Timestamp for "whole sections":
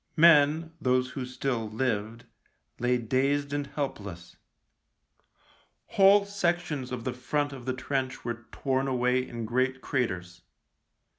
5.89-6.91